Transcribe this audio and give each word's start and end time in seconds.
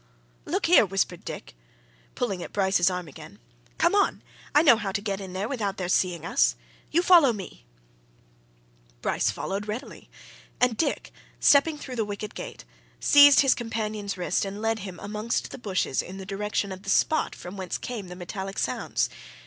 "Look 0.45 0.65
here!" 0.65 0.83
whispered 0.83 1.23
Dick, 1.23 1.53
pulling 2.15 2.41
at 2.41 2.51
Bryce's 2.51 2.89
arm 2.89 3.07
again. 3.07 3.37
"Come 3.77 3.93
on! 3.93 4.23
I 4.55 4.63
know 4.63 4.75
how 4.77 4.91
to 4.91 4.99
get 4.99 5.21
in 5.21 5.33
there 5.33 5.47
without 5.47 5.77
their 5.77 5.89
seeing 5.89 6.25
us. 6.25 6.55
You 6.89 7.03
follow 7.03 7.31
me." 7.31 7.67
Bryce 9.03 9.29
followed 9.29 9.67
readily, 9.67 10.09
and 10.59 10.75
Dick 10.75 11.11
stepping 11.39 11.77
through 11.77 11.97
the 11.97 12.03
wicket 12.03 12.33
gate, 12.33 12.65
seized 12.99 13.41
his 13.41 13.53
companion's 13.53 14.17
wrist 14.17 14.43
and 14.43 14.59
led 14.59 14.79
him 14.79 14.99
amongst 14.99 15.51
the 15.51 15.59
bushes 15.59 16.01
in 16.01 16.17
the 16.17 16.25
direction 16.25 16.71
of 16.71 16.81
the 16.81 16.89
spot 16.89 17.35
from 17.35 17.55
whence 17.55 17.77
came 17.77 18.07
the 18.07 18.15
metallic 18.15 18.57
sounds. 18.57 19.07